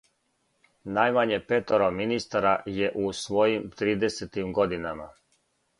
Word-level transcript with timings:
Најмање 0.97 1.37
петоро 1.51 1.89
министара 1.99 2.55
је 2.79 2.91
у 3.05 3.15
својим 3.21 3.69
тридесетим 3.83 4.59
годинама. 4.63 5.09